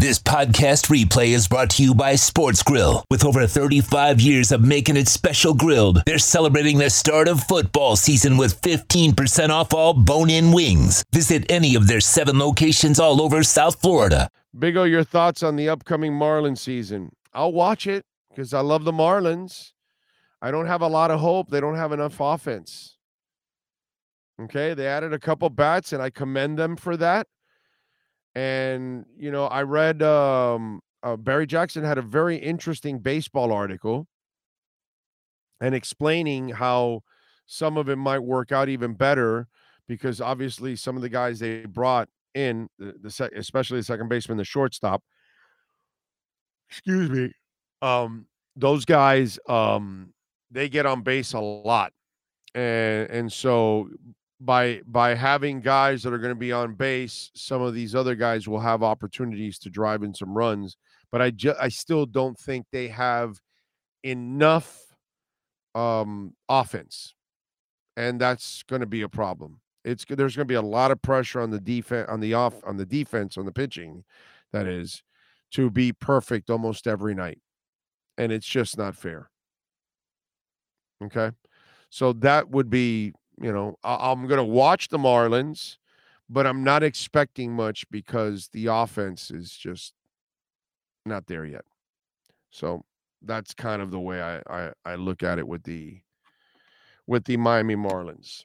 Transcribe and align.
This 0.00 0.18
podcast 0.18 0.86
replay 0.86 1.34
is 1.34 1.46
brought 1.46 1.68
to 1.72 1.82
you 1.82 1.94
by 1.94 2.14
Sports 2.14 2.62
Grill. 2.62 3.04
With 3.10 3.22
over 3.22 3.46
35 3.46 4.18
years 4.18 4.50
of 4.50 4.64
making 4.64 4.96
it 4.96 5.08
special 5.08 5.52
grilled, 5.52 6.02
they're 6.06 6.16
celebrating 6.16 6.78
the 6.78 6.88
start 6.88 7.28
of 7.28 7.44
football 7.44 7.96
season 7.96 8.38
with 8.38 8.62
15% 8.62 9.50
off 9.50 9.74
all 9.74 9.92
bone 9.92 10.30
in 10.30 10.52
wings. 10.52 11.04
Visit 11.12 11.44
any 11.52 11.74
of 11.74 11.86
their 11.86 12.00
seven 12.00 12.38
locations 12.38 12.98
all 12.98 13.20
over 13.20 13.42
South 13.42 13.78
Florida. 13.82 14.30
Big 14.58 14.74
O, 14.78 14.84
your 14.84 15.04
thoughts 15.04 15.42
on 15.42 15.56
the 15.56 15.68
upcoming 15.68 16.14
Marlins 16.14 16.60
season? 16.60 17.12
I'll 17.34 17.52
watch 17.52 17.86
it 17.86 18.06
because 18.30 18.54
I 18.54 18.60
love 18.60 18.84
the 18.84 18.92
Marlins. 18.92 19.72
I 20.40 20.50
don't 20.50 20.66
have 20.66 20.80
a 20.80 20.88
lot 20.88 21.10
of 21.10 21.20
hope. 21.20 21.50
They 21.50 21.60
don't 21.60 21.76
have 21.76 21.92
enough 21.92 22.18
offense. 22.20 22.96
Okay. 24.40 24.72
They 24.72 24.86
added 24.86 25.12
a 25.12 25.18
couple 25.18 25.50
bats, 25.50 25.92
and 25.92 26.02
I 26.02 26.08
commend 26.08 26.58
them 26.58 26.76
for 26.76 26.96
that. 26.96 27.26
And, 28.34 29.06
you 29.16 29.30
know, 29.30 29.46
I 29.46 29.62
read 29.62 30.02
um, 30.02 30.80
uh, 31.02 31.16
Barry 31.16 31.46
Jackson 31.46 31.84
had 31.84 31.98
a 31.98 32.02
very 32.02 32.36
interesting 32.36 32.98
baseball 32.98 33.52
article 33.52 34.06
and 35.60 35.74
explaining 35.74 36.48
how 36.48 37.02
some 37.46 37.76
of 37.76 37.88
it 37.88 37.96
might 37.96 38.20
work 38.20 38.52
out 38.52 38.68
even 38.68 38.94
better 38.94 39.48
because 39.88 40.20
obviously 40.20 40.76
some 40.76 40.96
of 40.96 41.02
the 41.02 41.08
guys 41.08 41.40
they 41.40 41.66
brought 41.66 42.08
in, 42.34 42.68
the, 42.78 42.94
the 43.02 43.30
especially 43.36 43.78
the 43.78 43.84
second 43.84 44.08
baseman, 44.08 44.38
the 44.38 44.44
shortstop, 44.44 45.02
excuse 46.68 47.10
me, 47.10 47.32
um, 47.82 48.26
those 48.54 48.84
guys, 48.84 49.38
um, 49.48 50.12
they 50.50 50.68
get 50.68 50.86
on 50.86 51.02
base 51.02 51.32
a 51.32 51.40
lot. 51.40 51.92
And, 52.54 53.10
and 53.10 53.32
so 53.32 53.88
by 54.40 54.80
by 54.86 55.14
having 55.14 55.60
guys 55.60 56.02
that 56.02 56.12
are 56.12 56.18
going 56.18 56.34
to 56.34 56.38
be 56.38 56.52
on 56.52 56.74
base, 56.74 57.30
some 57.34 57.60
of 57.60 57.74
these 57.74 57.94
other 57.94 58.14
guys 58.14 58.48
will 58.48 58.60
have 58.60 58.82
opportunities 58.82 59.58
to 59.58 59.70
drive 59.70 60.02
in 60.02 60.14
some 60.14 60.36
runs. 60.36 60.76
But 61.12 61.20
I 61.20 61.30
just 61.30 61.60
I 61.60 61.68
still 61.68 62.06
don't 62.06 62.38
think 62.38 62.66
they 62.72 62.88
have 62.88 63.40
enough 64.02 64.80
um 65.74 66.34
offense, 66.48 67.14
and 67.96 68.20
that's 68.20 68.62
going 68.62 68.80
to 68.80 68.86
be 68.86 69.02
a 69.02 69.08
problem. 69.08 69.60
It's 69.84 70.04
there's 70.08 70.36
going 70.36 70.46
to 70.46 70.52
be 70.52 70.54
a 70.54 70.62
lot 70.62 70.90
of 70.90 71.02
pressure 71.02 71.40
on 71.40 71.50
the 71.50 71.60
defense 71.60 72.08
on 72.08 72.20
the 72.20 72.34
off 72.34 72.54
on 72.64 72.76
the 72.76 72.86
defense 72.86 73.36
on 73.36 73.44
the 73.44 73.52
pitching, 73.52 74.04
that 74.52 74.66
is, 74.66 75.02
to 75.52 75.70
be 75.70 75.92
perfect 75.92 76.48
almost 76.48 76.86
every 76.86 77.14
night, 77.14 77.40
and 78.16 78.32
it's 78.32 78.46
just 78.46 78.78
not 78.78 78.96
fair. 78.96 79.30
Okay, 81.04 81.30
so 81.90 82.12
that 82.14 82.50
would 82.50 82.70
be 82.70 83.12
you 83.40 83.52
know, 83.52 83.76
I- 83.82 84.10
I'm 84.10 84.26
going 84.26 84.38
to 84.38 84.44
watch 84.44 84.88
the 84.88 84.98
Marlins, 84.98 85.78
but 86.28 86.46
I'm 86.46 86.62
not 86.62 86.82
expecting 86.82 87.52
much 87.52 87.88
because 87.90 88.48
the 88.52 88.66
offense 88.66 89.30
is 89.30 89.52
just 89.52 89.94
not 91.06 91.26
there 91.26 91.44
yet. 91.44 91.64
So 92.50 92.84
that's 93.22 93.54
kind 93.54 93.82
of 93.82 93.90
the 93.90 94.00
way 94.00 94.22
I, 94.22 94.42
I, 94.48 94.72
I 94.84 94.94
look 94.96 95.22
at 95.22 95.38
it 95.38 95.46
with 95.48 95.62
the 95.64 96.00
with 97.06 97.24
the 97.24 97.36
Miami 97.36 97.74
Marlins. 97.74 98.44